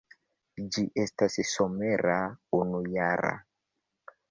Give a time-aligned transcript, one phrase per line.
[0.75, 2.17] Ĝi estas somera
[2.61, 3.37] unujara.